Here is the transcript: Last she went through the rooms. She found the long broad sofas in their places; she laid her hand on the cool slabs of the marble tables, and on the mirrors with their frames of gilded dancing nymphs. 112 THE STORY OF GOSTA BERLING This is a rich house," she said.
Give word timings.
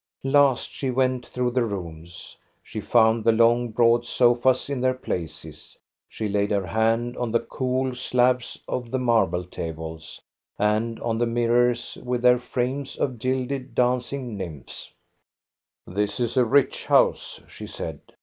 Last 0.23 0.71
she 0.71 0.89
went 0.89 1.27
through 1.27 1.51
the 1.51 1.63
rooms. 1.63 2.35
She 2.63 2.81
found 2.81 3.23
the 3.23 3.31
long 3.31 3.69
broad 3.69 4.03
sofas 4.03 4.67
in 4.67 4.81
their 4.81 4.95
places; 4.95 5.77
she 6.09 6.27
laid 6.27 6.49
her 6.49 6.65
hand 6.65 7.15
on 7.17 7.31
the 7.31 7.39
cool 7.39 7.93
slabs 7.93 8.57
of 8.67 8.89
the 8.89 8.97
marble 8.97 9.43
tables, 9.43 10.19
and 10.57 10.99
on 11.01 11.19
the 11.19 11.27
mirrors 11.27 11.99
with 12.03 12.23
their 12.23 12.39
frames 12.39 12.95
of 12.97 13.19
gilded 13.19 13.75
dancing 13.75 14.35
nymphs. 14.35 14.91
112 15.85 15.85
THE 15.85 15.91
STORY 15.91 15.91
OF 15.91 15.93
GOSTA 15.93 15.93
BERLING 15.93 15.95
This 15.95 16.19
is 16.19 16.37
a 16.37 16.45
rich 16.45 16.85
house," 16.87 17.41
she 17.47 17.67
said. 17.67 17.99